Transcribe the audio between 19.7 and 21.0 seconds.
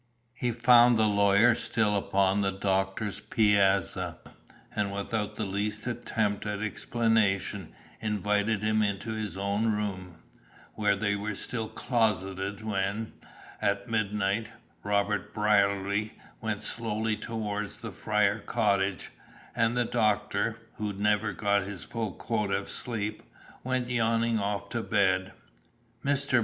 the doctor, who